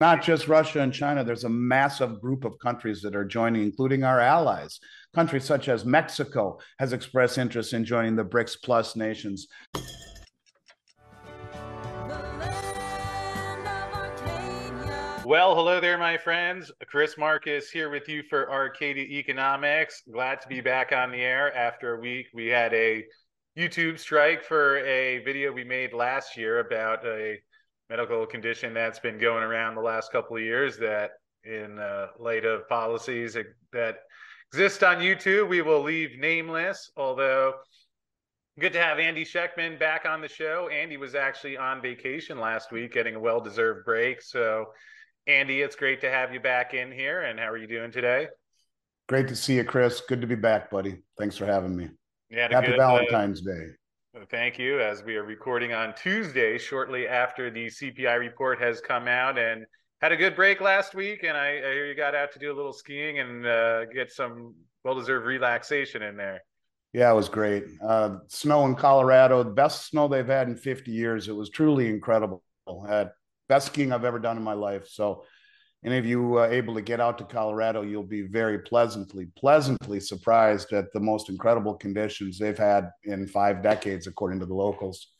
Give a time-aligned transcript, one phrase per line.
[0.00, 1.24] not just Russia and China.
[1.24, 4.78] There's a massive group of countries that are joining, including our allies.
[5.14, 9.48] Countries such as Mexico has expressed interest in joining the BRICS Plus nations.
[15.24, 16.72] Well, hello there, my friends.
[16.86, 20.02] Chris Marcus here with you for Arcadia Economics.
[20.10, 22.28] Glad to be back on the air after a week.
[22.32, 23.04] We had a
[23.58, 27.38] YouTube strike for a video we made last year about a
[27.90, 31.12] medical condition that's been going around the last couple of years that
[31.44, 33.36] in uh, light of policies
[33.72, 33.96] that
[34.52, 37.54] exist on YouTube, we will leave nameless, although
[38.58, 40.68] good to have Andy Schectman back on the show.
[40.68, 44.20] Andy was actually on vacation last week, getting a well-deserved break.
[44.20, 44.66] So
[45.26, 47.22] Andy, it's great to have you back in here.
[47.22, 48.28] And how are you doing today?
[49.08, 50.02] Great to see you, Chris.
[50.06, 51.02] Good to be back, buddy.
[51.18, 51.88] Thanks for having me.
[52.30, 53.66] Yeah, Happy good, Valentine's uh, Day.
[54.30, 54.80] Thank you.
[54.80, 59.66] As we are recording on Tuesday, shortly after the CPI report has come out, and
[60.00, 61.24] had a good break last week.
[61.24, 64.10] And I, I hear you got out to do a little skiing and uh, get
[64.10, 66.42] some well-deserved relaxation in there.
[66.94, 67.64] Yeah, it was great.
[67.86, 71.28] Uh, snow in Colorado, the best snow they've had in 50 years.
[71.28, 72.42] It was truly incredible.
[72.88, 73.10] Had
[73.48, 74.88] best skiing I've ever done in my life.
[74.88, 75.24] So,
[75.84, 80.00] any of you uh, able to get out to Colorado, you'll be very pleasantly, pleasantly
[80.00, 85.12] surprised at the most incredible conditions they've had in five decades, according to the locals.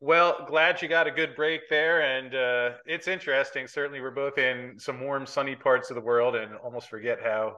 [0.00, 3.66] Well, glad you got a good break there, and uh, it's interesting.
[3.66, 7.56] Certainly, we're both in some warm, sunny parts of the world, and almost forget how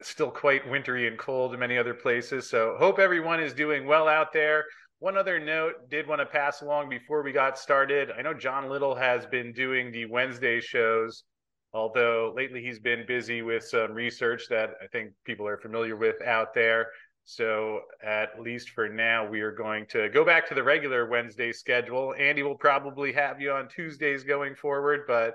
[0.00, 2.48] still quite wintry and cold in many other places.
[2.48, 4.64] So, hope everyone is doing well out there.
[5.02, 8.12] One other note did want to pass along before we got started.
[8.16, 11.24] I know John Little has been doing the Wednesday shows,
[11.72, 16.22] although lately he's been busy with some research that I think people are familiar with
[16.22, 16.86] out there.
[17.24, 21.50] So, at least for now, we are going to go back to the regular Wednesday
[21.50, 22.14] schedule.
[22.16, 25.34] Andy will probably have you on Tuesdays going forward, but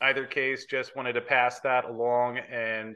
[0.00, 2.94] either case, just wanted to pass that along and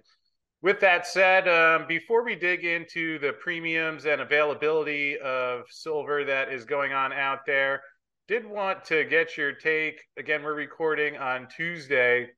[0.62, 6.52] with that said, um, before we dig into the premiums and availability of silver that
[6.52, 7.80] is going on out there,
[8.28, 10.00] did want to get your take.
[10.18, 12.28] Again, we're recording on Tuesday,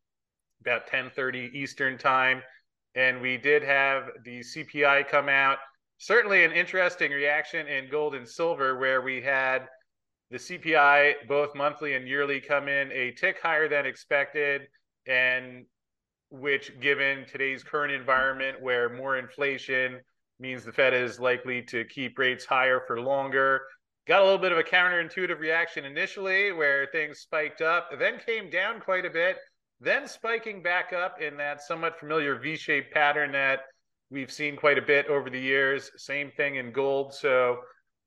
[0.61, 2.43] about 10:30 Eastern time,
[2.94, 5.59] and we did have the CPI come out.
[5.99, 9.69] Certainly, an interesting reaction in gold and silver, where we had
[10.31, 14.69] the CPI both monthly and yearly come in a tick higher than expected,
[15.06, 15.66] and
[16.32, 20.00] which, given today's current environment where more inflation
[20.41, 23.60] means the Fed is likely to keep rates higher for longer,
[24.09, 28.48] got a little bit of a counterintuitive reaction initially where things spiked up, then came
[28.48, 29.37] down quite a bit,
[29.78, 33.60] then spiking back up in that somewhat familiar V shaped pattern that
[34.10, 35.91] we've seen quite a bit over the years.
[35.97, 37.12] Same thing in gold.
[37.12, 37.59] So,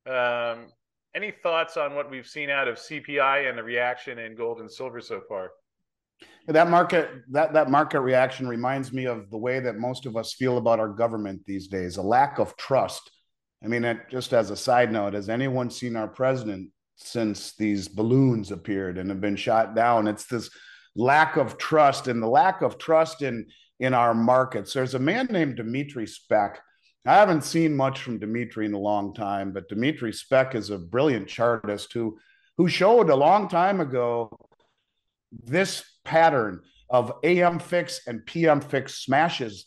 [0.07, 0.66] um,
[1.13, 4.72] any thoughts on what we've seen out of CPI and the reaction in gold and
[4.72, 5.52] silver so far?
[6.48, 10.34] That market that that market reaction reminds me of the way that most of us
[10.34, 13.09] feel about our government these days a lack of trust.
[13.64, 17.88] I mean it, just as a side note has anyone seen our president since these
[17.88, 20.08] balloons appeared and have been shot down?
[20.08, 20.52] It's this
[20.96, 23.48] lack of trust and the lack of trust in
[23.80, 24.72] in our markets.
[24.72, 26.59] There's a man named Dimitri Speck.
[27.08, 30.78] I haven't seen much from Dimitri in a long time, but Dimitri Speck is a
[30.78, 32.20] brilliant chartist who
[32.58, 34.30] who showed a long time ago
[35.31, 39.66] this pattern of AM fix and PM fix smashes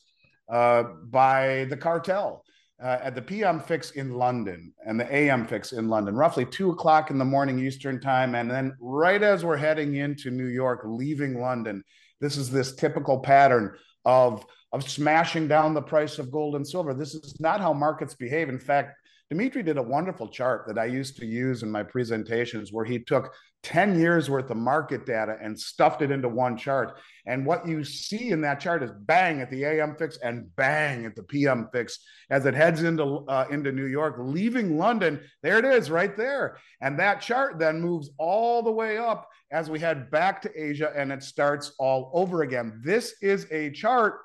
[0.49, 2.45] uh, by the cartel.
[2.81, 6.71] Uh, at the PM fix in London and the AM fix in London, roughly two
[6.71, 8.37] o'clock in the morning Eastern time.
[8.37, 11.83] And then, right as we're heading into New York, leaving London,
[12.21, 16.95] this is this typical pattern of, of smashing down the price of gold and silver.
[16.95, 18.49] This is not how markets behave.
[18.49, 18.95] In fact,
[19.31, 22.99] Dimitri did a wonderful chart that I used to use in my presentations where he
[22.99, 26.99] took 10 years worth of market data and stuffed it into one chart.
[27.27, 31.05] And what you see in that chart is bang at the AM fix and bang
[31.05, 31.99] at the PM fix
[32.31, 35.21] as it heads into uh, into New York, leaving London.
[35.43, 36.57] There it is, right there.
[36.81, 40.93] And that chart then moves all the way up as we head back to Asia,
[40.97, 42.81] and it starts all over again.
[42.83, 44.21] This is a chart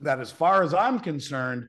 [0.00, 1.68] that, as far as I'm concerned,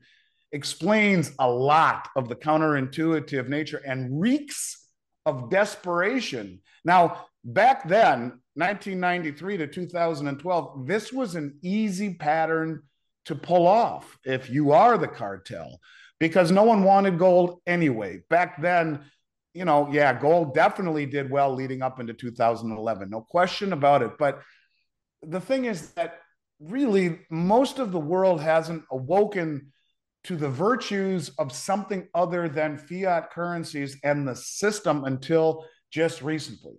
[0.54, 4.88] explains a lot of the counterintuitive nature and reeks
[5.26, 6.60] of desperation.
[6.84, 12.84] Now, back then, 1993 to 2012, this was an easy pattern
[13.24, 15.80] to pull off if you are the cartel
[16.20, 18.22] because no one wanted gold anyway.
[18.30, 19.00] Back then,
[19.54, 24.12] you know, yeah, gold definitely did well leading up into 2011, no question about it.
[24.18, 24.40] But
[25.20, 26.20] the thing is that
[26.60, 29.72] really most of the world hasn't awoken
[30.24, 36.74] to the virtues of something other than fiat currencies and the system until just recently.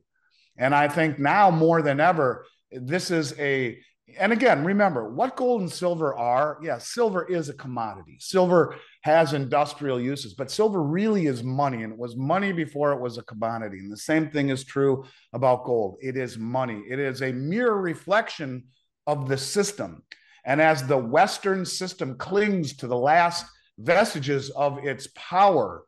[0.57, 3.77] And I think now more than ever, this is a
[4.19, 6.59] and again, remember what gold and silver are.
[6.61, 8.17] Yeah, silver is a commodity.
[8.19, 13.01] Silver has industrial uses, but silver really is money, and it was money before it
[13.01, 13.79] was a commodity.
[13.79, 15.97] And the same thing is true about gold.
[16.01, 16.83] It is money.
[16.87, 18.65] It is a mere reflection
[19.07, 20.03] of the system.
[20.45, 23.45] And as the Western system clings to the last
[23.77, 25.83] vestiges of its power,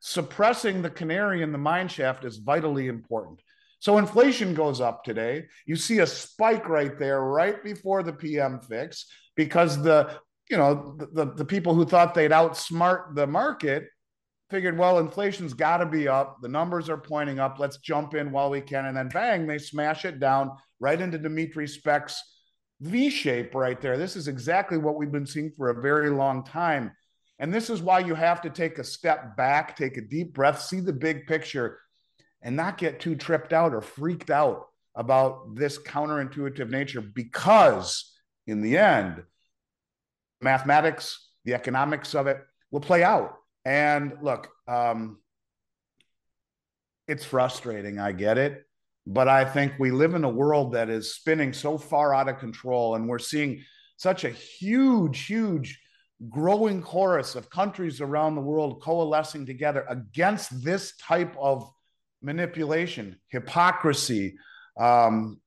[0.00, 3.40] suppressing the canary in the mine shaft is vitally important.
[3.78, 5.46] So inflation goes up today.
[5.66, 9.06] You see a spike right there, right before the PM fix,
[9.36, 10.18] because the
[10.50, 13.88] you know the, the people who thought they'd outsmart the market
[14.48, 16.38] figured, well, inflation's got to be up.
[16.40, 17.58] The numbers are pointing up.
[17.58, 21.18] Let's jump in while we can, and then bang, they smash it down right into
[21.18, 22.20] Dimitri Speck's
[22.80, 23.96] V shape right there.
[23.96, 26.92] This is exactly what we've been seeing for a very long time.
[27.38, 30.60] And this is why you have to take a step back, take a deep breath,
[30.60, 31.78] see the big picture,
[32.42, 38.12] and not get too tripped out or freaked out about this counterintuitive nature because,
[38.46, 39.22] in the end,
[40.40, 42.38] mathematics, the economics of it
[42.70, 43.36] will play out.
[43.64, 45.18] And look, um,
[47.08, 47.98] it's frustrating.
[47.98, 48.64] I get it.
[49.06, 52.38] But I think we live in a world that is spinning so far out of
[52.38, 53.62] control, and we're seeing
[53.96, 55.80] such a huge, huge
[56.28, 61.70] growing chorus of countries around the world coalescing together against this type of
[62.22, 64.36] manipulation, hypocrisy,
[64.78, 65.40] um,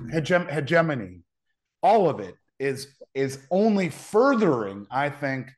[0.00, 1.22] hege- hegemony.
[1.82, 5.50] All of it is is only furthering, I think,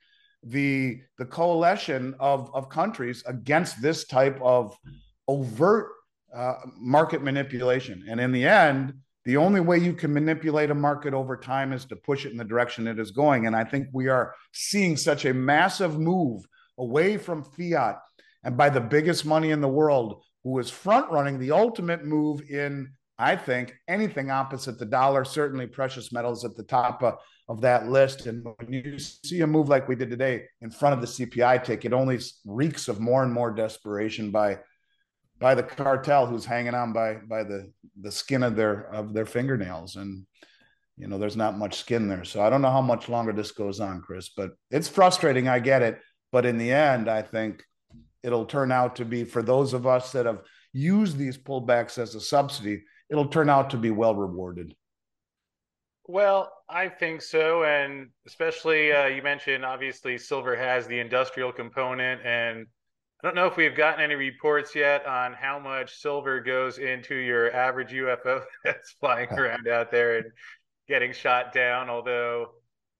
[0.42, 4.76] the the coalition of of countries against this type of
[5.28, 5.88] overt
[6.34, 8.04] uh, market manipulation.
[8.08, 8.94] And in the end,
[9.24, 12.38] the only way you can manipulate a market over time is to push it in
[12.38, 13.46] the direction it is going.
[13.46, 16.42] And I think we are seeing such a massive move
[16.78, 17.98] away from fiat
[18.42, 22.40] and by the biggest money in the world, who is front running the ultimate move
[22.48, 27.18] in, I think, anything opposite the dollar, certainly precious metals at the top of,
[27.48, 28.26] of that list.
[28.26, 31.62] And when you see a move like we did today in front of the CPI
[31.62, 34.58] tick, it only reeks of more and more desperation by
[35.40, 39.26] by the cartel who's hanging on by by the the skin of their of their
[39.26, 39.96] fingernails.
[39.96, 40.26] And
[40.96, 42.24] you know there's not much skin there.
[42.24, 45.48] So i don't know how much longer this goes on chris but it's frustrating.
[45.48, 45.98] I get it.
[46.30, 47.64] But in the end i think
[48.22, 50.42] it'll turn out to be for those of us that have
[50.72, 54.74] used these pullbacks as a subsidy it'll turn out to be well rewarded.
[56.06, 57.64] Well i think so.
[57.64, 62.66] And especially uh, you mentioned obviously silver has the industrial component and
[63.22, 67.14] I don't know if we've gotten any reports yet on how much silver goes into
[67.14, 70.32] your average UFO that's flying around out there and
[70.88, 71.90] getting shot down.
[71.90, 72.46] Although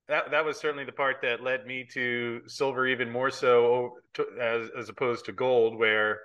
[0.08, 4.26] that that was certainly the part that led me to silver even more so to,
[4.38, 6.20] as as opposed to gold, where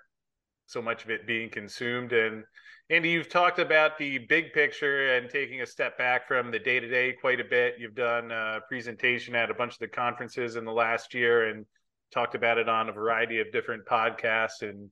[0.65, 2.11] so much of it being consumed.
[2.11, 2.43] And
[2.89, 6.81] Andy, you've talked about the big picture and taking a step back from the day
[6.81, 7.75] to day quite a bit.
[7.79, 11.65] You've done a presentation at a bunch of the conferences in the last year and
[12.11, 14.89] talked about it on a variety of different podcasts, and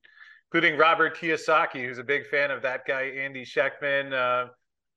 [0.52, 4.12] including Robert Kiyosaki, who's a big fan of that guy, Andy Schectman.
[4.12, 4.50] Uh,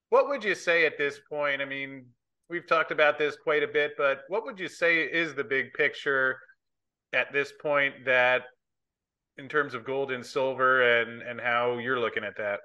[0.10, 1.62] what would you say at this point?
[1.62, 2.06] I mean,
[2.50, 5.74] we've talked about this quite a bit, but what would you say is the big
[5.74, 6.38] picture
[7.14, 8.44] at this point that
[9.38, 12.60] in terms of gold and silver and and how you're looking at that?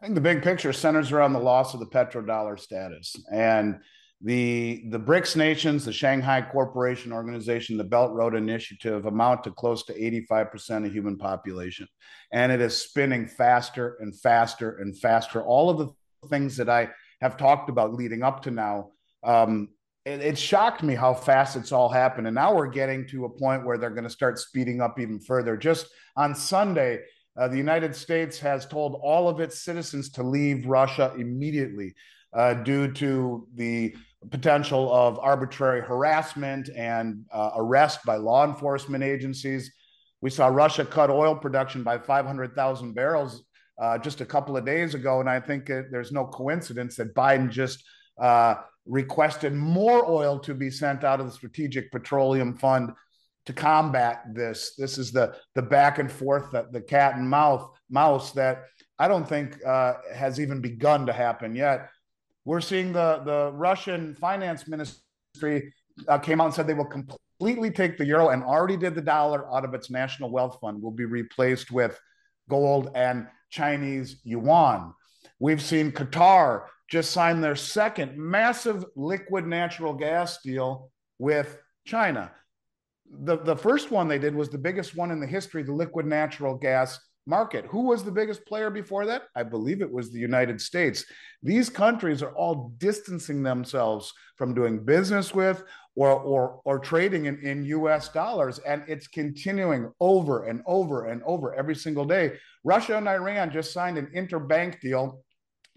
[0.00, 3.16] I think the big picture centers around the loss of the petrodollar status.
[3.32, 3.80] And
[4.22, 9.84] the the BRICS nations, the Shanghai Cooperation Organization, the Belt Road Initiative amount to close
[9.84, 11.86] to 85% of human population.
[12.32, 15.42] And it is spinning faster and faster and faster.
[15.42, 16.88] All of the things that I
[17.20, 18.92] have talked about leading up to now,
[19.22, 19.68] um,
[20.06, 22.26] it, it shocked me how fast it's all happened.
[22.26, 25.20] And now we're getting to a point where they're going to start speeding up even
[25.20, 25.58] further.
[25.58, 27.00] Just on Sunday,
[27.36, 31.94] uh, the United States has told all of its citizens to leave Russia immediately
[32.36, 33.94] uh, due to the
[34.30, 39.72] potential of arbitrary harassment and uh, arrest by law enforcement agencies.
[40.20, 43.44] We saw Russia cut oil production by 500,000 barrels
[43.80, 45.20] uh, just a couple of days ago.
[45.20, 47.82] And I think it, there's no coincidence that Biden just
[48.20, 52.92] uh, requested more oil to be sent out of the Strategic Petroleum Fund
[53.46, 54.74] to combat this.
[54.76, 58.64] This is the, the back and forth, the, the cat and mouth mouse that
[58.98, 61.90] I don't think uh, has even begun to happen yet.
[62.46, 65.74] We're seeing the, the Russian finance ministry
[66.06, 69.02] uh, came out and said they will completely take the euro and already did the
[69.02, 71.98] dollar out of its national wealth fund, will be replaced with
[72.48, 74.94] gold and Chinese yuan.
[75.40, 82.30] We've seen Qatar just sign their second massive liquid natural gas deal with China.
[83.10, 86.06] The, the first one they did was the biggest one in the history, the liquid
[86.06, 86.96] natural gas
[87.26, 87.66] market.
[87.66, 89.24] Who was the biggest player before that?
[89.34, 91.04] I believe it was the United States.
[91.42, 95.64] These countries are all distancing themselves from doing business with
[95.96, 98.58] or or or trading in, in US dollars.
[98.60, 102.34] And it's continuing over and over and over every single day.
[102.64, 105.22] Russia and Iran just signed an interbank deal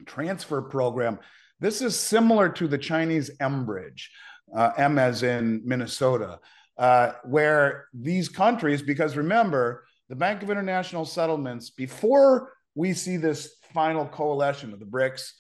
[0.05, 1.19] transfer program.
[1.59, 4.11] This is similar to the Chinese M Bridge,
[4.55, 6.39] uh, M as in Minnesota,
[6.77, 13.55] uh, where these countries, because remember, the Bank of International Settlements, before we see this
[13.73, 15.31] final coalition of the BRICS,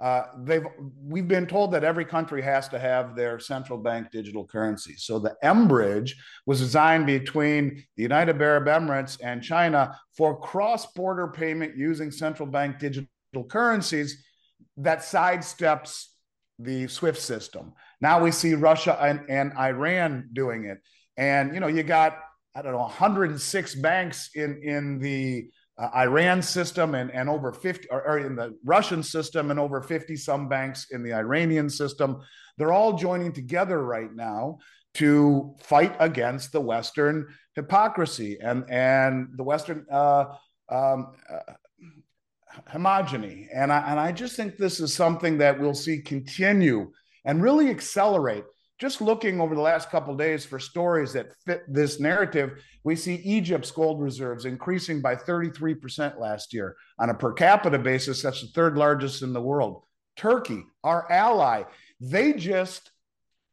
[0.00, 0.64] uh, they've
[1.00, 4.94] we've been told that every country has to have their central bank digital currency.
[4.96, 11.28] So the M Bridge was designed between the United Arab Emirates and China for cross-border
[11.28, 13.06] payment using central bank digital
[13.48, 14.24] currencies
[14.76, 16.06] that sidesteps
[16.58, 17.72] the SWIFT system.
[18.00, 20.78] Now we see Russia and, and Iran doing it.
[21.16, 22.18] And you know, you got
[22.54, 27.88] I don't know 106 banks in in the uh, Iran system and, and over 50
[27.90, 32.20] or, or, in the Russian system and over 50 some banks in the Iranian system.
[32.58, 34.58] They're all joining together right now
[34.94, 40.26] to fight against the Western hypocrisy and and the Western uh,
[40.68, 41.52] um, uh,
[42.70, 43.46] homogeny.
[43.54, 46.92] And I, and I just think this is something that we'll see continue
[47.24, 48.44] and really accelerate.
[48.82, 53.14] Just looking over the last couple days for stories that fit this narrative, we see
[53.14, 56.74] Egypt's gold reserves increasing by 33% last year.
[56.98, 59.84] On a per capita basis, that's the third largest in the world.
[60.16, 61.62] Turkey, our ally,
[62.00, 62.90] they just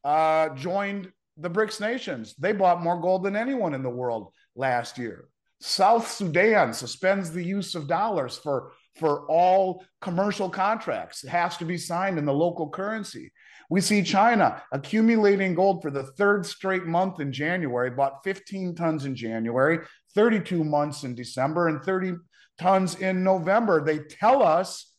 [0.04, 2.34] uh, joined the BRICS nations.
[2.40, 5.26] They bought more gold than anyone in the world last year.
[5.62, 11.24] South Sudan suspends the use of dollars for for all commercial contracts.
[11.24, 13.32] It has to be signed in the local currency.
[13.70, 19.06] We see China accumulating gold for the third straight month in January, bought 15 tons
[19.06, 19.80] in January,
[20.16, 22.16] 32 months in December, and 30
[22.60, 23.84] tons in November.
[23.84, 24.92] They tell us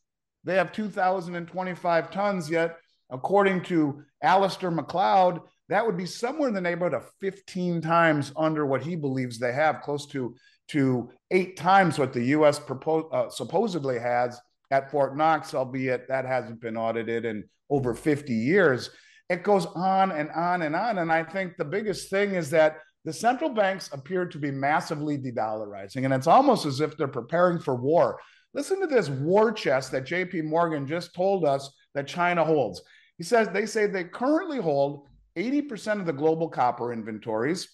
[0.45, 2.79] they have 2,025 tons, yet,
[3.11, 8.67] according to Alasdair Macleod, that would be somewhere in the neighborhood of 15 times under
[8.67, 10.35] what he believes they have, close to
[10.69, 12.61] to eight times what the U.S.
[12.61, 18.33] Propose, uh, supposedly has at Fort Knox, albeit that hasn't been audited in over 50
[18.33, 18.91] years.
[19.29, 20.99] It goes on and on and on.
[20.99, 25.17] And I think the biggest thing is that the central banks appear to be massively
[25.17, 28.21] de dollarizing, and it's almost as if they're preparing for war.
[28.53, 32.83] Listen to this war chest that JP Morgan just told us that China holds.
[33.17, 37.69] He says they say they currently hold 80% of the global copper inventories.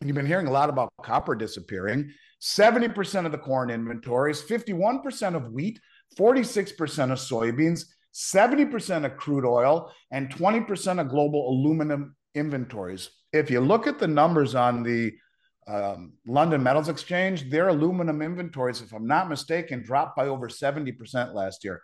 [0.00, 2.12] And you've been hearing a lot about copper disappearing.
[2.40, 5.80] 70% of the corn inventories, 51% of wheat,
[6.16, 13.10] 46% of soybeans, 70% of crude oil, and 20% of global aluminum inventories.
[13.32, 15.12] If you look at the numbers on the
[15.66, 21.34] um, London Metals Exchange, their aluminum inventories, if I'm not mistaken, dropped by over 70%
[21.34, 21.80] last year.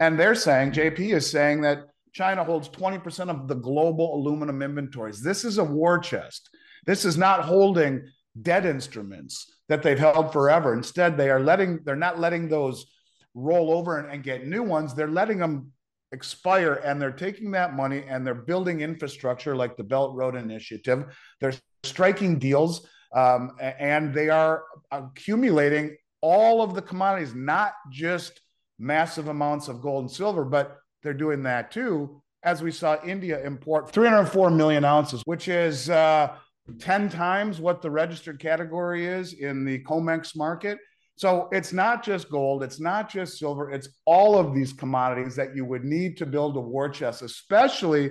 [0.00, 5.22] And they're saying, JP is saying that China holds 20% of the global aluminum inventories.
[5.22, 6.50] This is a war chest.
[6.86, 8.08] This is not holding
[8.40, 10.74] debt instruments that they've held forever.
[10.74, 12.86] Instead, they are letting they're not letting those
[13.34, 14.94] roll over and, and get new ones.
[14.94, 15.72] They're letting them
[16.12, 21.16] expire and they're taking that money and they're building infrastructure like the Belt Road Initiative.
[21.40, 28.40] They're striking deals um, and they are accumulating all of the commodities, not just
[28.78, 32.22] massive amounts of gold and silver, but they're doing that too.
[32.42, 36.34] As we saw India import 304 million ounces, which is uh,
[36.78, 40.78] 10 times what the registered category is in the COMEX market.
[41.20, 45.54] So it's not just gold, it's not just silver, it's all of these commodities that
[45.54, 48.10] you would need to build a war chest, especially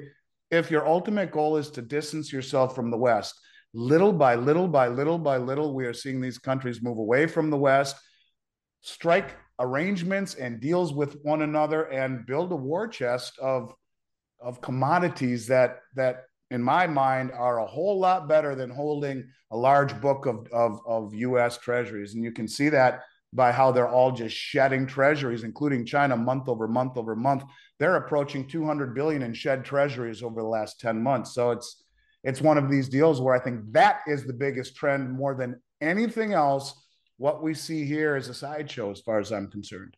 [0.52, 3.34] if your ultimate goal is to distance yourself from the West.
[3.74, 7.50] Little by little by little by little, we are seeing these countries move away from
[7.50, 7.96] the West,
[8.82, 13.74] strike arrangements and deals with one another, and build a war chest of,
[14.40, 19.58] of commodities that that in my mind, are a whole lot better than holding a
[19.58, 22.14] large book of, of, of US treasuries.
[22.14, 23.04] And you can see that
[23.34, 27.44] by how they're all just shedding treasuries, including China month over month over month.
[27.78, 31.34] They're approaching 200 billion in shed treasuries over the last 10 months.
[31.34, 31.84] So it's
[32.24, 35.62] it's one of these deals where I think that is the biggest trend more than
[35.80, 36.74] anything else.
[37.18, 39.96] What we see here is a sideshow as far as I'm concerned.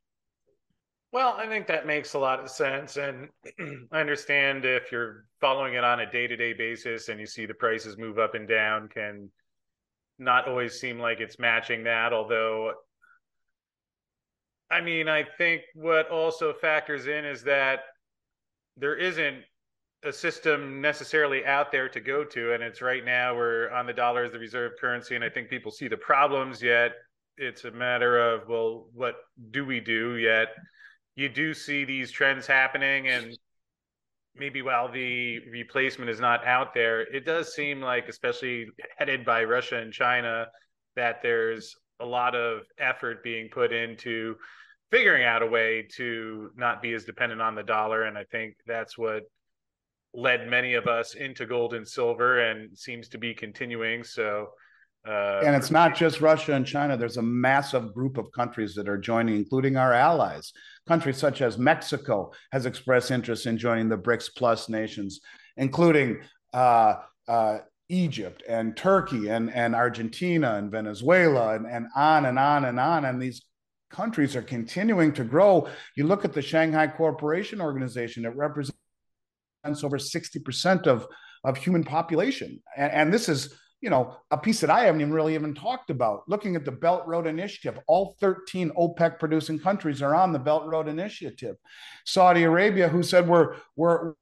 [1.12, 2.98] Well, I think that makes a lot of sense.
[2.98, 3.30] And
[3.91, 7.46] I understand if you're following it on a day to day basis and you see
[7.46, 9.30] the prices move up and down, can
[10.18, 12.13] not always seem like it's matching that.
[12.13, 12.74] Although,
[14.70, 17.82] I mean, I think what also factors in is that
[18.77, 19.44] there isn't
[20.03, 22.53] a system necessarily out there to go to.
[22.53, 25.15] And it's right now we're on the dollar as the reserve currency.
[25.15, 26.94] And I think people see the problems, yet
[27.38, 29.15] it's a matter of well, what
[29.51, 30.15] do we do?
[30.15, 30.50] Yet
[31.15, 33.38] you do see these trends happening, and
[34.36, 39.44] maybe while the replacement is not out there, it does seem like, especially headed by
[39.44, 40.48] Russia and China,
[40.96, 44.36] that there's a lot of effort being put into
[44.89, 48.03] figuring out a way to not be as dependent on the dollar.
[48.03, 49.24] And I think that's what
[50.13, 54.03] led many of us into gold and silver and seems to be continuing.
[54.03, 54.48] So,
[55.08, 56.96] uh, and it's not just Russia and China.
[56.96, 60.53] There's a massive group of countries that are joining, including our allies.
[60.88, 65.20] Countries such as Mexico has expressed interest in joining the BRICS Plus nations,
[65.58, 66.22] including
[66.53, 66.96] uh,
[67.27, 72.79] uh, Egypt and Turkey and, and Argentina and Venezuela and, and on and on and
[72.79, 73.05] on.
[73.05, 73.41] And these
[73.89, 75.67] countries are continuing to grow.
[75.96, 78.74] You look at the Shanghai Cooperation Organization, it represents
[79.84, 81.08] over 60% of,
[81.43, 82.62] of human population.
[82.77, 85.90] And, and this is you know, a piece that I haven't even really even talked
[85.90, 86.24] about.
[86.28, 90.68] Looking at the Belt Road Initiative, all 13 OPEC producing countries are on the Belt
[90.68, 91.56] Road Initiative.
[92.06, 94.14] Saudi Arabia, who said we're we're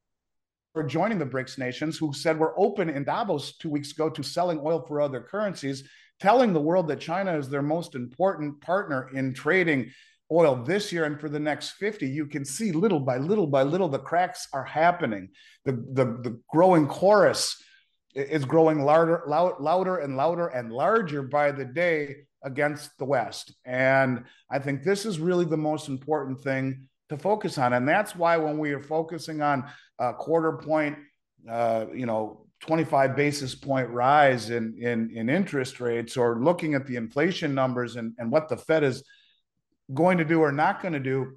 [0.74, 4.22] we're joining the BRICS nations, who said we're open in Davos two weeks ago to
[4.22, 5.84] selling oil for other currencies,
[6.20, 9.90] telling the world that China is their most important partner in trading
[10.32, 13.64] oil this year and for the next 50 you can see little by little by
[13.64, 15.28] little the cracks are happening
[15.64, 17.60] the the, the growing chorus
[18.14, 23.54] is growing louder, loud, louder and louder and larger by the day against the West.
[23.64, 27.72] And I think this is really the most important thing to focus on.
[27.72, 29.64] And that's why when we are focusing on
[29.98, 30.96] a quarter point,
[31.48, 36.86] uh, you know, 25 basis point rise in, in, in interest rates or looking at
[36.86, 39.02] the inflation numbers and, and what the Fed is
[39.94, 41.36] going to do or not going to do,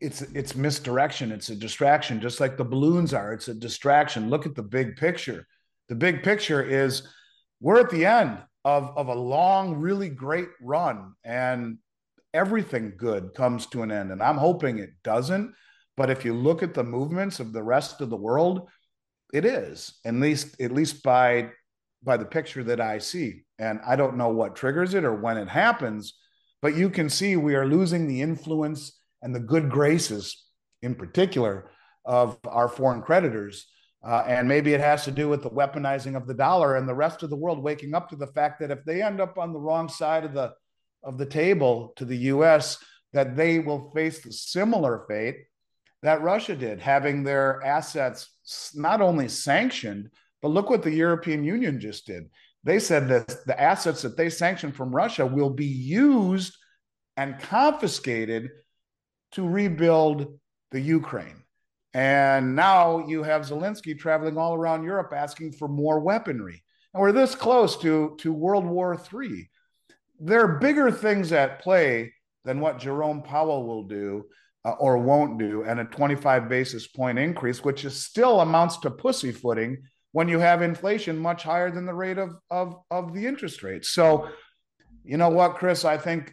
[0.00, 1.32] it's it's misdirection.
[1.32, 3.32] It's a distraction, just like the balloons are.
[3.32, 4.30] It's a distraction.
[4.30, 5.44] Look at the big picture
[5.88, 7.06] the big picture is
[7.60, 11.78] we're at the end of, of a long, really great run, and
[12.34, 14.12] everything good comes to an end.
[14.12, 15.54] And I'm hoping it doesn't.
[15.96, 18.68] But if you look at the movements of the rest of the world,
[19.32, 21.50] it is, at least at least by
[22.04, 23.42] by the picture that I see.
[23.58, 26.14] And I don't know what triggers it or when it happens,
[26.62, 30.44] but you can see we are losing the influence and the good graces,
[30.82, 31.70] in particular,
[32.04, 33.66] of our foreign creditors
[34.04, 36.94] uh, and maybe it has to do with the weaponizing of the dollar and the
[36.94, 39.52] rest of the world waking up to the fact that if they end up on
[39.52, 40.52] the wrong side of the
[41.04, 42.78] of the table to the U.S.,
[43.12, 45.36] that they will face the similar fate
[46.02, 48.28] that Russia did, having their assets
[48.74, 52.30] not only sanctioned, but look what the European Union just did.
[52.64, 56.56] They said that the assets that they sanctioned from Russia will be used
[57.16, 58.50] and confiscated
[59.32, 60.38] to rebuild
[60.70, 61.42] the Ukraine.
[61.94, 66.62] And now you have Zelensky traveling all around Europe asking for more weaponry.
[66.92, 69.50] And we're this close to, to World War III.
[70.20, 72.12] There are bigger things at play
[72.44, 74.26] than what Jerome Powell will do
[74.64, 78.90] uh, or won't do, and a 25 basis point increase, which is still amounts to
[78.90, 79.78] pussyfooting
[80.12, 83.84] when you have inflation much higher than the rate of, of, of the interest rate.
[83.84, 84.28] So,
[85.04, 86.32] you know what, Chris, I think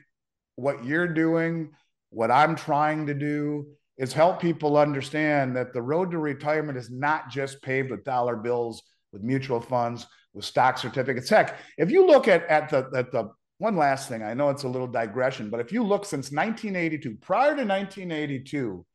[0.56, 1.72] what you're doing,
[2.10, 6.90] what I'm trying to do, is help people understand that the road to retirement is
[6.90, 11.30] not just paved with dollar bills, with mutual funds, with stock certificates.
[11.30, 14.64] Heck, if you look at, at the at the one last thing, I know it's
[14.64, 18.86] a little digression, but if you look since 1982, prior to 1982,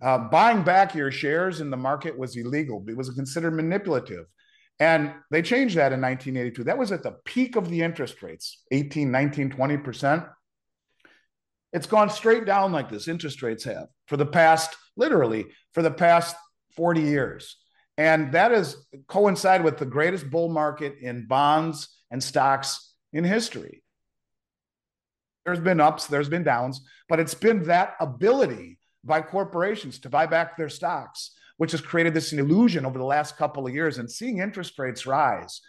[0.00, 2.84] uh, buying back your shares in the market was illegal.
[2.86, 4.26] It was considered manipulative.
[4.80, 6.62] And they changed that in 1982.
[6.64, 10.28] That was at the peak of the interest rates, 18, 19, 20%.
[11.72, 15.90] It's gone straight down like this, interest rates have for the past, literally, for the
[15.90, 16.34] past
[16.76, 17.56] 40 years.
[17.96, 18.76] And that has
[19.08, 23.82] coincided with the greatest bull market in bonds and stocks in history.
[25.44, 30.26] There's been ups, there's been downs, but it's been that ability by corporations to buy
[30.26, 33.98] back their stocks, which has created this illusion over the last couple of years.
[33.98, 35.60] And seeing interest rates rise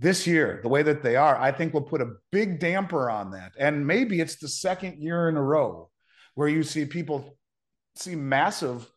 [0.00, 3.32] this year, the way that they are, I think will put a big damper on
[3.32, 3.52] that.
[3.58, 5.90] And maybe it's the second year in a row
[6.34, 7.36] where you see people
[7.96, 8.90] see massive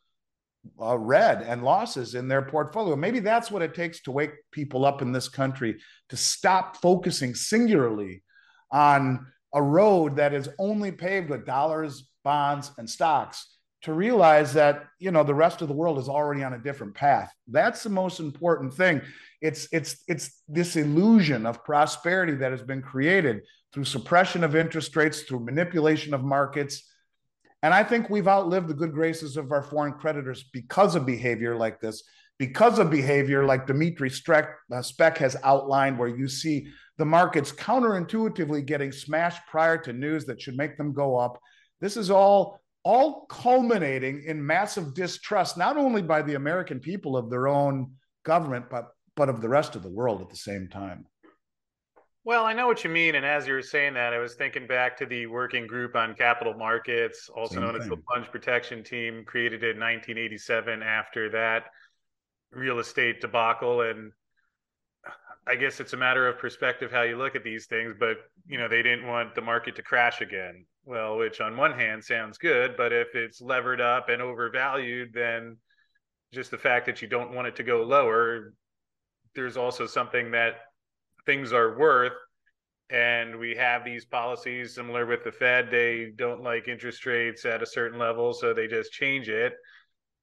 [0.82, 2.96] uh, red and losses in their portfolio.
[2.96, 7.36] Maybe that's what it takes to wake people up in this country to stop focusing
[7.36, 8.24] singularly
[8.72, 13.53] on a road that is only paved with dollars, bonds, and stocks
[13.84, 16.96] to realize that you know the rest of the world is already on a different
[16.96, 17.32] path.
[17.48, 19.02] That's the most important thing.
[19.41, 23.41] It's it's it's this illusion of prosperity that has been created
[23.74, 26.89] through suppression of interest rates through manipulation of markets.
[27.62, 31.56] And i think we've outlived the good graces of our foreign creditors because of behavior
[31.56, 32.04] like this
[32.39, 36.67] because of behavior like Dimitri uh, Speck has outlined, where you see
[36.98, 41.39] the markets counterintuitively getting smashed prior to news that should make them go up.
[41.80, 47.30] This is all all culminating in massive distrust, not only by the American people of
[47.30, 47.91] their own
[48.24, 51.06] government, but but of the rest of the world at the same time.
[52.26, 53.15] Well, I know what you mean.
[53.15, 56.15] And as you were saying that, I was thinking back to the working group on
[56.15, 57.82] capital markets, also Same known thing.
[57.82, 61.65] as the plunge protection team, created in 1987 after that
[62.52, 63.82] real estate debacle.
[63.82, 64.13] And
[65.46, 68.17] I guess it's a matter of perspective how you look at these things, but
[68.48, 70.65] you know, they didn't want the market to crash again.
[70.86, 75.58] Well, which on one hand sounds good, but if it's levered up and overvalued, then
[76.34, 78.54] just the fact that you don't want it to go lower,
[79.34, 80.56] there's also something that
[81.26, 82.13] things are worth.
[82.89, 85.69] And we have these policies similar with the fed.
[85.72, 89.54] They don't like interest rates at a certain level so they just change it.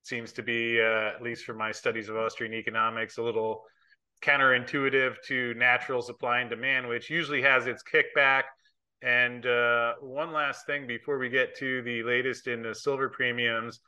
[0.02, 3.62] Seems to be uh, at least from my studies of austrian economics a little
[4.22, 8.44] counterintuitive to natural supply and demand which usually has its kickback
[9.02, 13.80] and uh, one last thing before we get to the latest in the silver premiums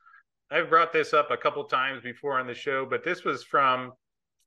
[0.50, 3.92] i've brought this up a couple times before on the show but this was from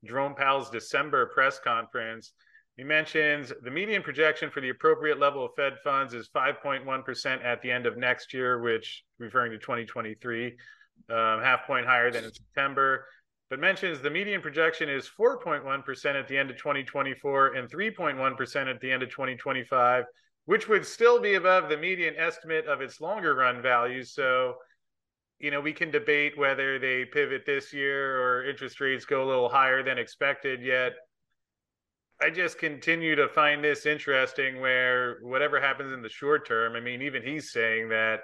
[0.04, 2.34] jerome powell's december press conference
[2.78, 7.62] he mentions the median projection for the appropriate level of Fed funds is 5.1% at
[7.62, 12.34] the end of next year, which referring to 2023, um, half point higher than in
[12.34, 13.06] September.
[13.50, 18.82] But mentions the median projection is 4.1% at the end of 2024 and 3.1% at
[18.82, 20.04] the end of 2025,
[20.46, 24.14] which would still be above the median estimate of its longer run values.
[24.14, 24.56] So,
[25.40, 29.28] you know, we can debate whether they pivot this year or interest rates go a
[29.28, 30.94] little higher than expected, yet
[32.22, 36.80] I just continue to find this interesting where whatever happens in the short term, I
[36.80, 38.22] mean, even he's saying that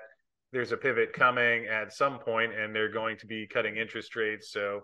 [0.54, 4.52] there's a pivot coming at some point and they're going to be cutting interest rates.
[4.52, 4.82] So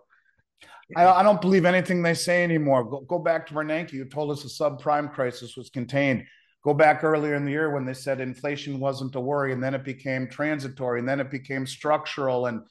[0.96, 2.84] I, I don't believe anything they say anymore.
[2.84, 6.26] Go, go back to Bernanke, who told us the subprime crisis was contained.
[6.68, 9.74] Go back earlier in the year when they said inflation wasn't a worry, and then
[9.74, 12.48] it became transitory, and then it became structural.
[12.48, 12.64] And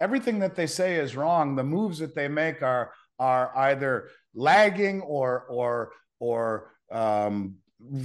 [0.00, 1.54] everything that they say is wrong.
[1.54, 7.54] The moves that they make are are either lagging or or or um,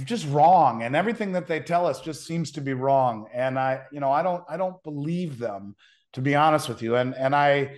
[0.04, 3.80] just wrong and everything that they tell us just seems to be wrong and i
[3.90, 5.74] you know i don't i don't believe them
[6.12, 7.74] to be honest with you and and i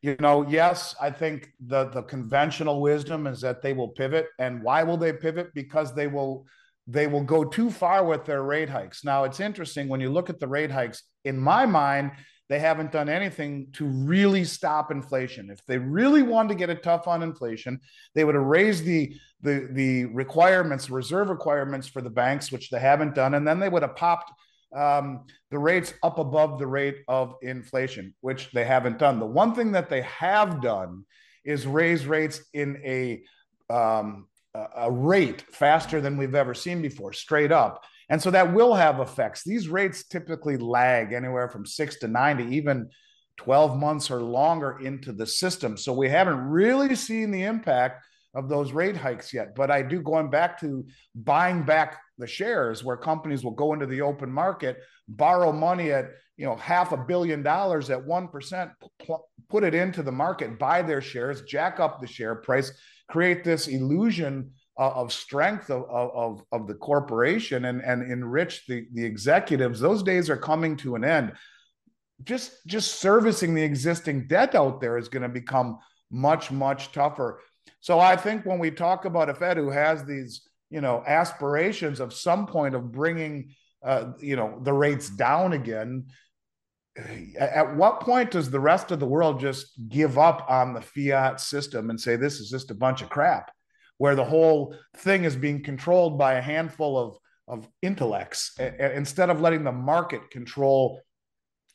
[0.00, 4.62] you know yes i think the the conventional wisdom is that they will pivot and
[4.64, 6.44] why will they pivot because they will
[6.86, 10.30] they will go too far with their rate hikes now it's interesting when you look
[10.30, 12.12] at the rate hikes in my mind
[12.52, 15.48] they haven't done anything to really stop inflation.
[15.48, 17.80] If they really wanted to get it tough on inflation,
[18.14, 22.78] they would have raised the the the requirements, reserve requirements for the banks, which they
[22.78, 24.32] haven't done, and then they would have popped
[24.76, 29.18] um, the rates up above the rate of inflation, which they haven't done.
[29.18, 31.06] The one thing that they have done
[31.44, 33.22] is raise rates in a
[33.72, 37.84] um, a rate faster than we've ever seen before, straight up.
[38.08, 39.42] And so that will have effects.
[39.44, 42.90] These rates typically lag anywhere from six to nine to even
[43.38, 45.76] 12 months or longer into the system.
[45.76, 49.54] So we haven't really seen the impact of those rate hikes yet.
[49.54, 53.86] But I do going back to buying back the shares where companies will go into
[53.86, 58.70] the open market, borrow money at you know half a billion dollars at 1%,
[59.48, 62.72] put it into the market, buy their shares, jack up the share price,
[63.12, 68.86] create this illusion uh, of strength of, of, of the corporation and, and enrich the,
[68.94, 71.32] the executives, those days are coming to an end.
[72.24, 75.78] Just, just servicing the existing debt out there is going to become
[76.10, 77.40] much, much tougher.
[77.80, 82.00] So I think when we talk about a Fed who has these, you know, aspirations
[82.00, 86.06] of some point of bringing, uh, you know, the rates down again,
[87.38, 91.40] at what point does the rest of the world just give up on the fiat
[91.40, 93.50] system and say this is just a bunch of crap?
[94.02, 99.40] where the whole thing is being controlled by a handful of, of intellects instead of
[99.40, 101.00] letting the market control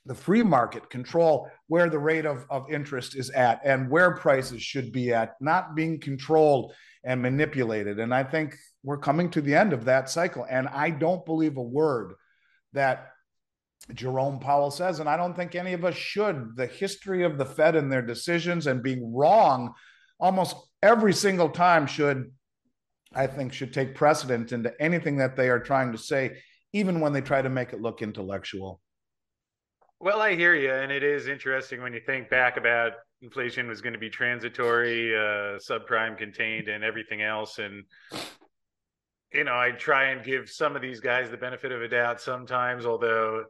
[0.05, 4.61] the free market control where the rate of, of interest is at and where prices
[4.61, 6.73] should be at, not being controlled
[7.05, 7.97] and manipulated.
[7.97, 10.45] And I think we're coming to the end of that cycle.
[10.49, 12.13] And I don't believe a word
[12.73, 13.11] that
[13.93, 16.55] Jerome Powell says, and I don't think any of us should.
[16.55, 19.73] The history of the Fed and their decisions and being wrong
[20.19, 22.31] almost every single time should,
[23.13, 26.37] I think, should take precedent into anything that they are trying to say,
[26.73, 28.81] even when they try to make it look intellectual.
[29.99, 33.81] Well, I hear you, and it is interesting when you think back about inflation was
[33.81, 37.57] going to be transitory, uh, subprime contained, and everything else.
[37.57, 37.83] And
[39.33, 42.21] you know, I try and give some of these guys the benefit of a doubt
[42.21, 43.43] sometimes, although,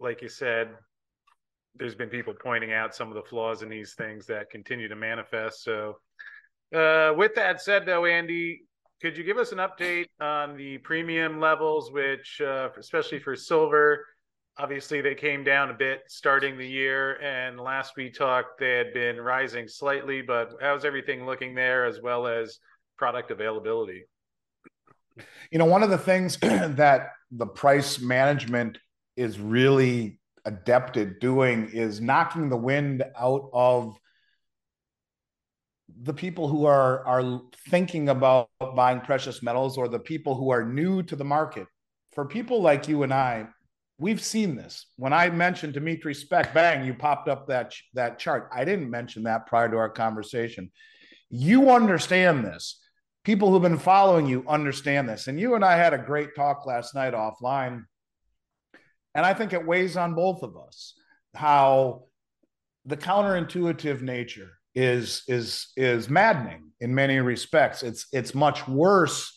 [0.00, 0.68] like you said,
[1.76, 4.96] there's been people pointing out some of the flaws in these things that continue to
[4.96, 5.64] manifest.
[5.64, 5.96] So,
[6.74, 8.62] uh, with that said, though, Andy,
[9.02, 14.06] could you give us an update on the premium levels, which, uh, especially for silver,
[14.58, 18.94] obviously they came down a bit starting the year, and last we talked, they had
[18.94, 20.22] been rising slightly.
[20.22, 22.58] But how's everything looking there, as well as
[22.96, 24.04] product availability?
[25.50, 28.78] You know, one of the things that the price management
[29.16, 33.96] is really adept at doing is knocking the wind out of
[36.02, 40.64] the people who are are thinking about buying precious metals or the people who are
[40.64, 41.66] new to the market.
[42.12, 43.46] For people like you and I,
[43.98, 44.86] we've seen this.
[44.96, 48.50] When I mentioned Dimitri Speck, bang, you popped up that that chart.
[48.52, 50.70] I didn't mention that prior to our conversation.
[51.30, 52.80] You understand this.
[53.24, 55.28] People who've been following you understand this.
[55.28, 57.84] And you and I had a great talk last night offline
[59.14, 60.94] and I think it weighs on both of us
[61.34, 62.04] how
[62.84, 67.82] the counterintuitive nature is is is maddening in many respects.
[67.82, 69.32] It's it's much worse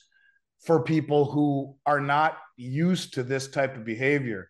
[0.65, 4.49] for people who are not used to this type of behavior.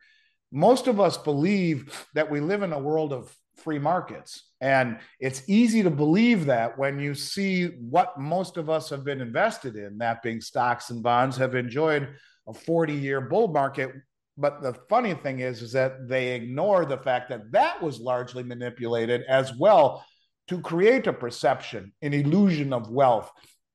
[0.52, 4.44] Most of us believe that we live in a world of free markets.
[4.62, 9.20] And it's easy to believe that when you see what most of us have been
[9.20, 12.08] invested in, that being stocks and bonds, have enjoyed
[12.48, 13.92] a 40 year bull market
[14.38, 18.44] but the funny thing is, is that they ignore the fact that that was largely
[18.44, 20.06] manipulated as well
[20.48, 23.32] to create a perception, an illusion of wealth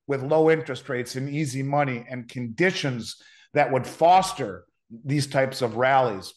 [0.07, 3.16] with low interest rates and easy money and conditions
[3.55, 4.64] that would foster
[5.05, 6.33] these types of rallies.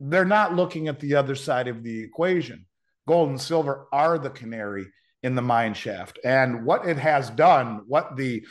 [0.00, 2.66] They're not looking at the other side of the equation.
[3.06, 4.86] Gold and silver are the canary
[5.22, 6.18] in the mine shaft.
[6.24, 8.44] And what it has done, what the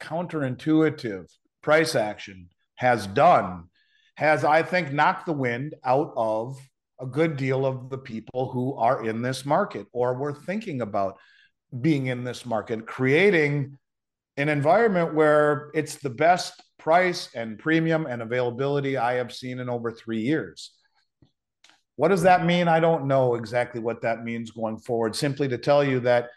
[0.00, 1.26] counterintuitive
[1.62, 2.48] price action
[2.80, 3.64] has done
[4.16, 6.58] has, I think, knocked the wind out of
[6.98, 11.18] a good deal of the people who are in this market or were thinking about
[11.78, 13.78] being in this market, creating
[14.38, 19.68] an environment where it's the best price and premium and availability I have seen in
[19.68, 20.72] over three years.
[21.96, 22.66] What does that mean?
[22.66, 25.14] I don't know exactly what that means going forward.
[25.14, 26.30] Simply to tell you that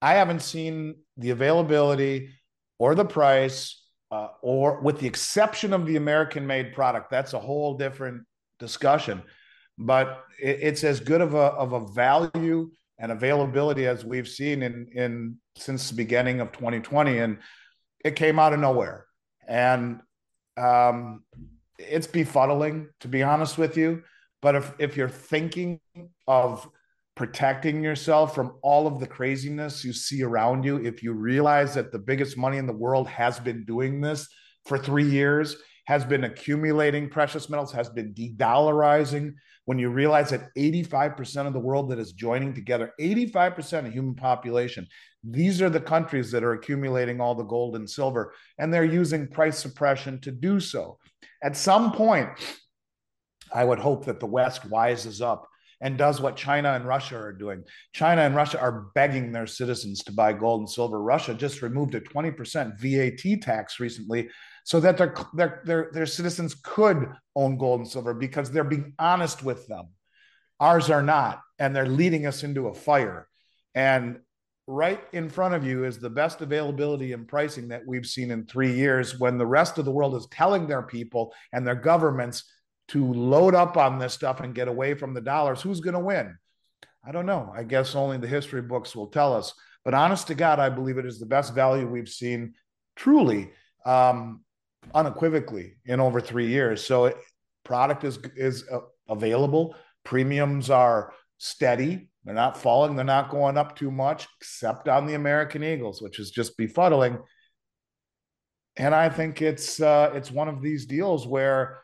[0.00, 2.30] I haven't seen the availability
[2.78, 7.38] or the price uh, or with the exception of the American made product, that's a
[7.38, 8.22] whole different
[8.58, 9.22] discussion.
[9.78, 14.62] But it, it's as good of a, of a value and availability as we've seen
[14.62, 17.18] in, in since the beginning of 2020.
[17.18, 17.38] And
[18.04, 19.06] it came out of nowhere.
[19.48, 20.00] And
[20.56, 21.24] um,
[21.78, 24.02] it's befuddling, to be honest with you.
[24.40, 25.80] But if, if you're thinking
[26.28, 26.68] of
[27.16, 30.76] protecting yourself from all of the craziness you see around you.
[30.84, 34.28] If you realize that the biggest money in the world has been doing this
[34.66, 39.34] for three years has been accumulating precious metals has been de-dollarizing
[39.66, 44.14] when you realize that 85% of the world that is joining together 85% of human
[44.14, 44.86] population
[45.22, 49.28] these are the countries that are accumulating all the gold and silver and they're using
[49.28, 50.98] price suppression to do so.
[51.42, 52.30] At some point
[53.54, 55.46] i would hope that the west wises up
[55.84, 57.62] and does what China and Russia are doing.
[57.92, 61.00] China and Russia are begging their citizens to buy gold and silver.
[61.00, 64.30] Russia just removed a 20% VAT tax recently
[64.64, 68.94] so that their, their, their, their citizens could own gold and silver because they're being
[68.98, 69.88] honest with them.
[70.58, 73.28] Ours are not, and they're leading us into a fire.
[73.74, 74.20] And
[74.66, 78.46] right in front of you is the best availability and pricing that we've seen in
[78.46, 82.44] three years when the rest of the world is telling their people and their governments
[82.88, 86.00] to load up on this stuff and get away from the dollars, who's going to
[86.00, 86.36] win?
[87.06, 87.52] I don't know.
[87.54, 89.52] I guess only the history books will tell us.
[89.84, 92.54] But honest to God, I believe it is the best value we've seen
[92.96, 93.50] truly,
[93.84, 94.42] um,
[94.94, 96.84] unequivocally in over three years.
[96.84, 97.16] So it,
[97.64, 99.74] product is is uh, available.
[100.04, 102.08] Premiums are steady.
[102.24, 102.96] They're not falling.
[102.96, 107.20] They're not going up too much, except on the American Eagles, which is just befuddling.
[108.76, 111.83] And I think it's uh, it's one of these deals where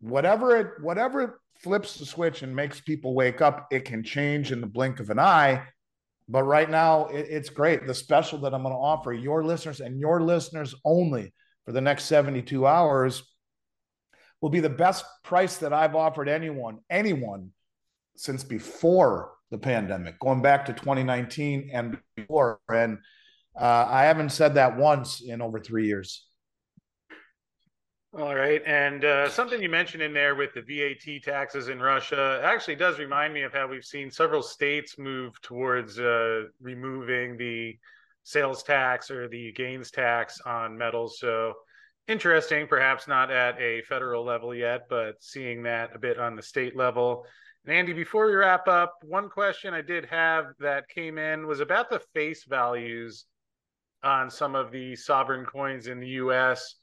[0.00, 4.60] whatever it whatever flips the switch and makes people wake up, it can change in
[4.60, 5.62] the blink of an eye.
[6.28, 7.86] But right now, it, it's great.
[7.86, 11.34] The special that I'm going to offer your listeners and your listeners only
[11.64, 13.22] for the next 72 hours
[14.40, 17.50] will be the best price that I've offered anyone, anyone
[18.16, 22.60] since before the pandemic, going back to 2019 and before.
[22.68, 22.98] And
[23.60, 26.26] uh, I haven't said that once in over three years.
[28.12, 28.60] All right.
[28.66, 32.98] And uh, something you mentioned in there with the VAT taxes in Russia actually does
[32.98, 37.78] remind me of how we've seen several states move towards uh, removing the
[38.24, 41.20] sales tax or the gains tax on metals.
[41.20, 41.54] So
[42.08, 46.42] interesting, perhaps not at a federal level yet, but seeing that a bit on the
[46.42, 47.24] state level.
[47.64, 51.60] And Andy, before we wrap up, one question I did have that came in was
[51.60, 53.26] about the face values
[54.02, 56.74] on some of the sovereign coins in the U.S.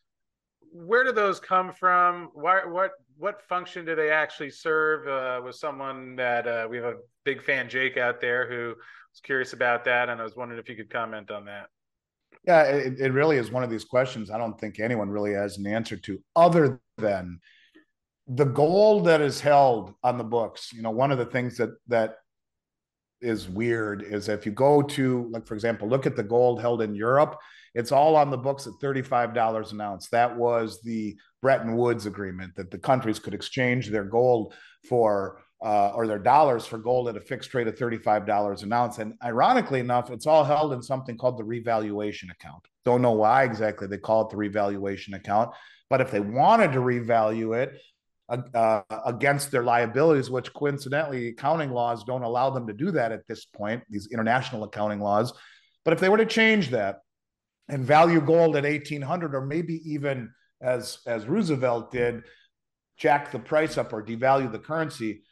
[0.72, 2.30] Where do those come from?
[2.34, 5.08] Why, what what function do they actually serve?
[5.08, 9.54] Uh, someone that uh, we have a big fan, Jake, out there who was curious
[9.54, 11.68] about that, and I was wondering if you could comment on that.
[12.46, 15.58] Yeah, it, it really is one of these questions I don't think anyone really has
[15.58, 17.40] an answer to, other than
[18.28, 20.72] the gold that is held on the books.
[20.74, 22.18] You know, one of the things that that
[23.22, 26.82] is weird is if you go to, like, for example, look at the gold held
[26.82, 27.38] in Europe,
[27.74, 30.10] it's all on the books at $35 an ounce.
[30.10, 34.54] That was the Bretton Woods agreement that the countries could exchange their gold
[34.88, 39.00] for uh, or their dollars for gold at a fixed rate of $35 an ounce.
[39.00, 42.68] And ironically enough, it's all held in something called the revaluation account.
[42.86, 45.52] Don't know why exactly they call it the revaluation account.
[45.90, 47.80] But if they wanted to revalue it
[48.30, 53.28] uh, against their liabilities, which coincidentally, accounting laws don't allow them to do that at
[53.28, 55.34] this point, these international accounting laws.
[55.86, 57.00] But if they were to change that
[57.70, 62.24] and value gold at 1800 or maybe even as as Roosevelt did,
[62.98, 65.24] jack the price up or devalue the currency,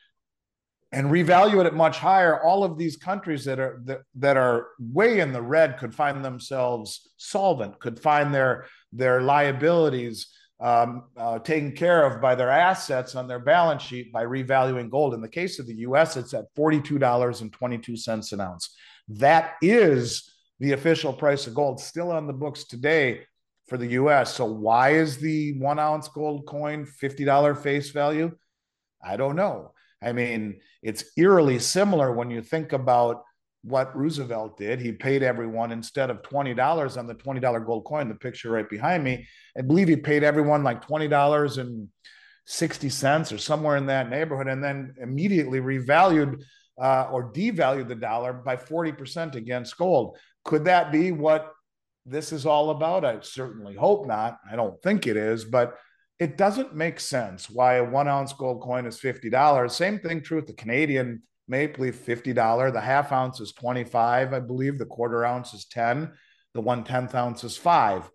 [0.92, 4.68] and revalue it at much higher, all of these countries that are that, that are
[4.80, 10.28] way in the red could find themselves solvent, could find their their liabilities
[10.60, 15.14] um, uh, taken care of by their assets on their balance sheet by revaluing gold.
[15.14, 18.76] In the case of the U.S., it's at forty-two dollars and twenty-two cents an ounce.
[19.08, 23.22] That is the official price of gold, still on the books today
[23.68, 24.34] for the U.S.
[24.34, 28.32] So why is the one ounce gold coin fifty dollar face value?
[29.04, 29.74] I don't know.
[30.02, 33.24] I mean, it's eerily similar when you think about
[33.66, 34.80] what Roosevelt did.
[34.80, 39.04] He paid everyone instead of $20 on the $20 gold coin, the picture right behind
[39.04, 39.28] me.
[39.58, 41.90] I believe he paid everyone like $20 and
[42.46, 46.44] 60 cents or somewhere in that neighborhood, and then immediately revalued
[46.80, 50.18] uh, or devalued the dollar by 40% against gold.
[50.44, 51.52] Could that be what
[52.06, 53.04] this is all about?
[53.04, 54.38] I certainly hope not.
[54.50, 55.76] I don't think it is, but
[56.20, 59.72] it doesn't make sense why a one ounce gold coin is $50.
[59.72, 62.74] Same thing true with the Canadian maple leaf, $50.
[62.74, 64.78] The half ounce is 25, I believe.
[64.78, 66.12] The quarter ounce is 10.
[66.54, 68.10] The one tenth ounce is five.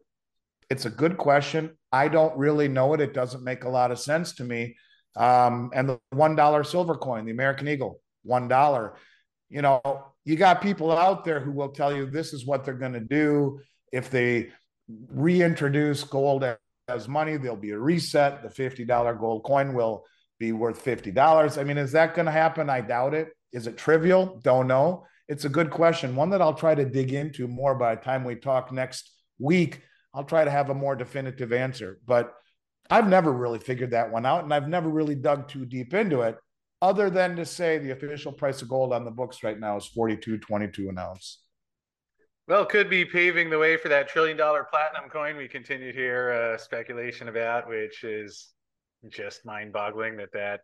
[0.68, 1.76] It's a good question.
[1.92, 3.00] I don't really know it.
[3.00, 4.76] It doesn't make a lot of sense to me.
[5.16, 8.92] Um, and the $1 silver coin, the American Eagle, $1.
[9.48, 9.82] You know,
[10.24, 13.00] you got people out there who will tell you this is what they're going to
[13.00, 13.60] do
[13.92, 14.50] if they
[15.08, 16.44] reintroduce gold
[16.88, 18.42] as money, there'll be a reset.
[18.42, 20.04] The $50 gold coin will
[20.40, 21.58] be worth $50.
[21.58, 22.68] I mean, is that going to happen?
[22.68, 23.28] I doubt it.
[23.52, 24.40] Is it trivial?
[24.42, 25.06] Don't know.
[25.28, 28.24] It's a good question, one that I'll try to dig into more by the time
[28.24, 29.82] we talk next week.
[30.12, 32.00] I'll try to have a more definitive answer.
[32.04, 32.34] But
[32.88, 36.22] I've never really figured that one out, and I've never really dug too deep into
[36.22, 36.36] it,
[36.82, 39.88] other than to say the official price of gold on the books right now is
[39.96, 41.38] 42.22 an ounce.
[42.48, 46.32] Well, could be paving the way for that trillion dollar platinum coin we continued here
[46.32, 48.48] uh, speculation about, which is
[49.08, 50.60] just mind boggling that that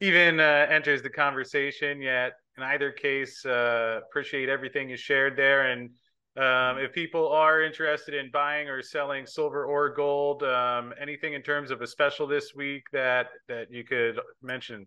[0.00, 2.00] even uh, enters the conversation.
[2.00, 5.70] Yet, in either case, uh, appreciate everything you shared there.
[5.70, 5.90] And
[6.36, 11.42] um, if people are interested in buying or selling silver or gold, um, anything in
[11.42, 14.86] terms of a special this week that that you could mention.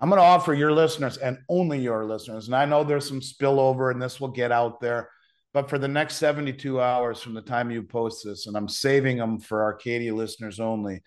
[0.00, 3.20] I'm going to offer your listeners and only your listeners, and I know there's some
[3.20, 5.10] spillover and this will get out there,
[5.52, 9.18] but for the next 72 hours from the time you post this, and I'm saving
[9.18, 11.02] them for Arcadia listeners only,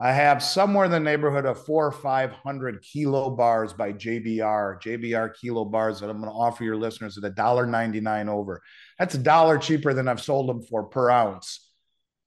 [0.00, 5.34] I have somewhere in the neighborhood of four or 500 kilo bars by JBR, JBR
[5.34, 8.62] kilo bars that I'm going to offer your listeners at $1.99 over.
[8.98, 11.72] That's a dollar cheaper than I've sold them for per ounce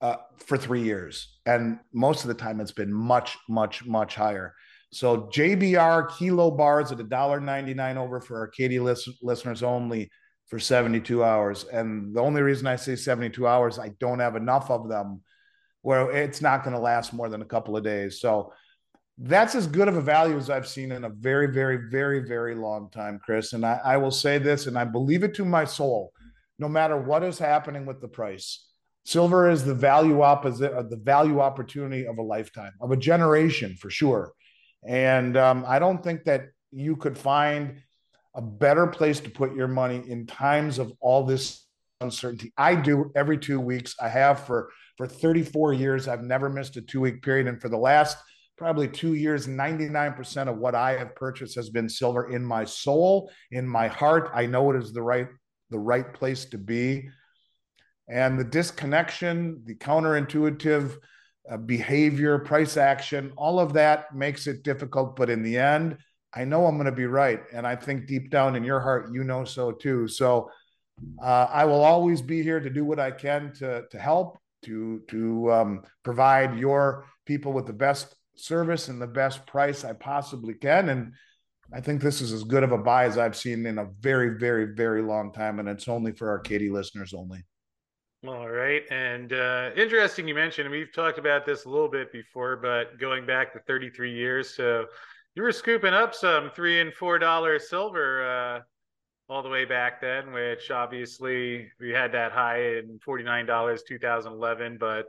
[0.02, 1.40] uh, for three years.
[1.46, 4.54] And most of the time, it's been much, much, much higher.
[4.92, 10.12] So JBR kilo bars at $1.99 over for Arcadia list- listeners only
[10.48, 11.64] for 72 hours.
[11.64, 15.22] And the only reason I say 72 hours, I don't have enough of them
[15.82, 18.20] where it's not going to last more than a couple of days.
[18.20, 18.54] So
[19.18, 22.56] that's as good of a value as I've seen in a very, very, very, very
[22.56, 23.54] long time, Chris.
[23.54, 26.12] And I, I will say this, and I believe it to my soul
[26.62, 28.68] no matter what is happening with the price.
[29.04, 33.90] Silver is the value opposite, the value opportunity of a lifetime, of a generation for
[33.90, 34.32] sure.
[34.88, 37.82] And um, I don't think that you could find
[38.36, 41.66] a better place to put your money in times of all this
[42.02, 42.52] uncertainty.
[42.58, 43.96] I do every two weeks.
[44.02, 46.08] I have for for 34 years.
[46.08, 48.18] I've never missed a two week period, and for the last
[48.58, 53.32] probably two years, 99% of what I have purchased has been silver in my soul,
[53.50, 54.30] in my heart.
[54.36, 55.28] I know it is the right
[55.72, 57.10] the right place to be.
[58.08, 60.98] And the disconnection, the counterintuitive
[61.50, 65.16] uh, behavior, price action, all of that makes it difficult.
[65.16, 65.98] But in the end,
[66.34, 67.42] I know I'm going to be right.
[67.54, 70.08] And I think deep down in your heart, you know so too.
[70.08, 70.52] So
[71.22, 75.02] uh, I will always be here to do what I can to, to help, to,
[75.10, 80.54] to um, provide your people with the best service and the best price I possibly
[80.54, 80.90] can.
[80.90, 81.14] And
[81.74, 84.38] I think this is as good of a buy as I've seen in a very,
[84.38, 85.60] very, very long time.
[85.60, 87.44] And it's only for Arcadia listeners only.
[88.28, 88.84] All right.
[88.92, 93.26] And uh, interesting you mentioned, we've talked about this a little bit before, but going
[93.26, 94.56] back to 33 years.
[94.56, 94.86] So
[95.36, 98.60] you were scooping up some three and four dollar silver uh,
[99.32, 105.00] all the way back then, which obviously we had that high in $49, 2011, but
[105.00, 105.06] at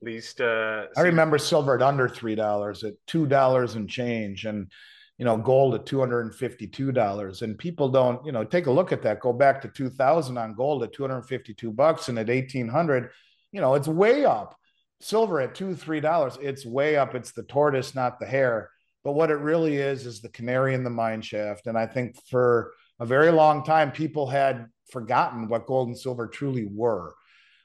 [0.00, 4.46] least uh, I remember silver at under three dollars at two dollars and change.
[4.46, 4.70] And
[5.18, 7.42] you know, gold at $252.
[7.42, 9.20] And people don't, you know, take a look at that.
[9.20, 13.10] Go back to 2000 on gold at 252 bucks and at 1800,
[13.52, 14.56] you know, it's way up.
[15.02, 17.14] Silver at two, three dollars, it's way up.
[17.14, 18.70] It's the tortoise, not the hare.
[19.04, 21.66] But what it really is, is the canary in the mine shaft.
[21.66, 26.28] And I think for a very long time, people had forgotten what gold and silver
[26.28, 27.14] truly were.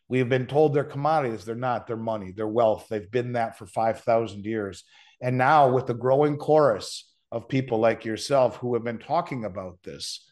[0.08, 1.46] We've been told they're commodities.
[1.46, 1.88] They're not.
[1.88, 2.32] They're money.
[2.32, 2.88] They're wealth.
[2.90, 4.84] They've been that for 5,000 years.
[5.22, 9.78] And now, with the growing chorus of people like yourself who have been talking about
[9.84, 10.26] this.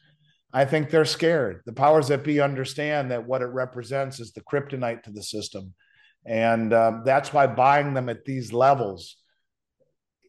[0.54, 1.62] I think they're scared.
[1.66, 5.74] The powers that be understand that what it represents is the kryptonite to the system.
[6.26, 9.18] And um, that's why buying them at these levels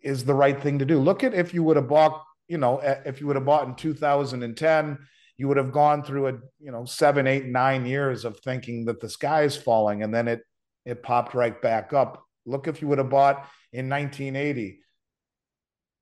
[0.02, 0.98] is the right thing to do.
[0.98, 3.74] Look at if you would have bought, you know, if you would have bought in
[3.74, 4.98] 2010,
[5.36, 9.00] you would have gone through a, you know, seven, eight, nine years of thinking that
[9.00, 10.42] the sky is falling and then it,
[10.84, 12.22] it popped right back up.
[12.46, 14.80] Look if you would have bought in 1980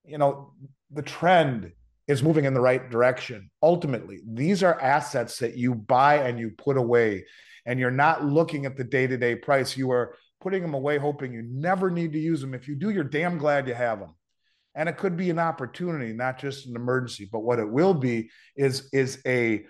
[0.05, 0.53] you know,
[0.91, 1.73] the trend
[2.09, 3.51] is moving in the right direction.
[3.63, 7.25] Ultimately, these are assets that you buy and you put away,
[7.65, 9.77] and you're not looking at the day to day price.
[9.77, 12.55] You are putting them away, hoping you never need to use them.
[12.55, 14.15] If you do, you're damn glad you have them.
[14.75, 17.29] And it could be an opportunity, not just an emergency.
[17.31, 19.65] But what it will be is is a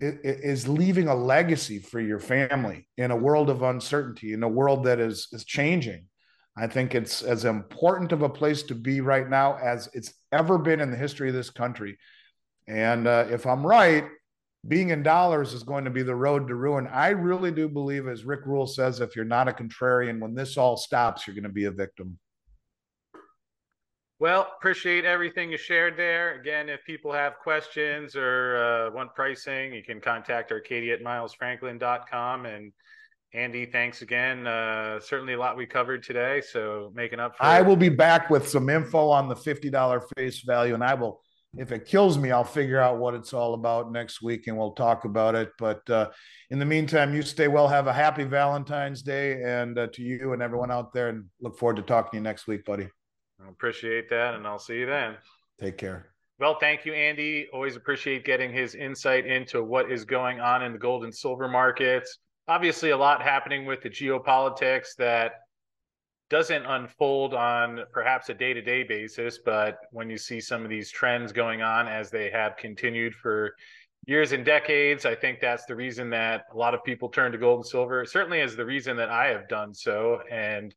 [0.00, 4.84] is leaving a legacy for your family in a world of uncertainty, in a world
[4.84, 6.06] that is is changing.
[6.56, 10.56] I think it's as important of a place to be right now as it's ever
[10.56, 11.98] been in the history of this country.
[12.68, 14.04] And uh, if I'm right,
[14.66, 16.86] being in dollars is going to be the road to ruin.
[16.86, 20.56] I really do believe, as Rick Rule says, if you're not a contrarian, when this
[20.56, 22.18] all stops, you're going to be a victim.
[24.20, 26.38] Well, appreciate everything you shared there.
[26.38, 32.46] Again, if people have questions or uh, want pricing, you can contact Arcadia at milesfranklin.com
[32.46, 32.72] and
[33.34, 34.46] Andy, thanks again.
[34.46, 36.40] Uh, certainly a lot we covered today.
[36.40, 40.42] So making up for I will be back with some info on the $50 face
[40.42, 40.74] value.
[40.74, 41.20] And I will,
[41.58, 44.74] if it kills me, I'll figure out what it's all about next week and we'll
[44.74, 45.50] talk about it.
[45.58, 46.10] But uh,
[46.50, 47.66] in the meantime, you stay well.
[47.66, 51.08] Have a happy Valentine's Day and uh, to you and everyone out there.
[51.08, 52.86] And look forward to talking to you next week, buddy.
[53.44, 54.34] I appreciate that.
[54.34, 55.16] And I'll see you then.
[55.60, 56.06] Take care.
[56.40, 57.46] Well, thank you, Andy.
[57.52, 61.48] Always appreciate getting his insight into what is going on in the gold and silver
[61.48, 62.18] markets
[62.48, 65.32] obviously a lot happening with the geopolitics that
[66.30, 71.32] doesn't unfold on perhaps a day-to-day basis but when you see some of these trends
[71.32, 73.54] going on as they have continued for
[74.06, 77.38] years and decades i think that's the reason that a lot of people turn to
[77.38, 80.74] gold and silver certainly is the reason that i have done so and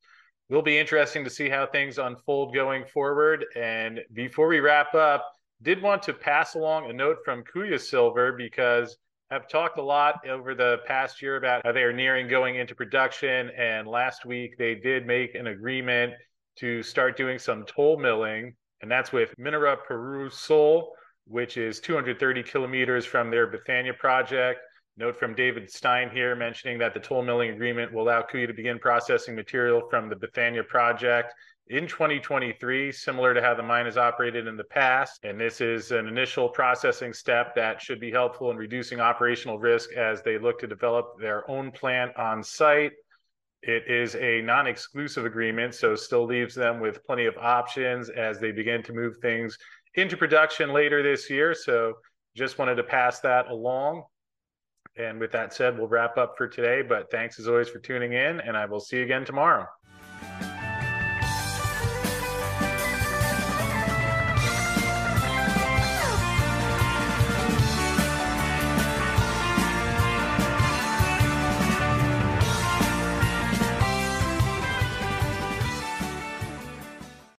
[0.49, 5.31] will be interesting to see how things unfold going forward and before we wrap up
[5.61, 8.97] did want to pass along a note from kuya silver because
[9.29, 12.73] I've talked a lot over the past year about how they are nearing going into
[12.75, 13.49] production.
[13.57, 16.13] And last week they did make an agreement
[16.59, 20.93] to start doing some toll milling, and that's with Minera Peru Sol,
[21.25, 24.61] which is 230 kilometers from their Bethania project.
[24.99, 28.53] Note from David Stein here mentioning that the toll milling agreement will allow Kuya to
[28.53, 31.35] begin processing material from the Bethania project
[31.67, 35.19] in 2023, similar to how the mine has operated in the past.
[35.23, 39.93] And this is an initial processing step that should be helpful in reducing operational risk
[39.93, 42.93] as they look to develop their own plant on site.
[43.61, 48.39] It is a non exclusive agreement, so still leaves them with plenty of options as
[48.39, 49.59] they begin to move things
[49.93, 51.53] into production later this year.
[51.53, 51.93] So
[52.35, 54.03] just wanted to pass that along.
[54.97, 56.81] And with that said, we'll wrap up for today.
[56.81, 59.67] But thanks as always for tuning in, and I will see you again tomorrow.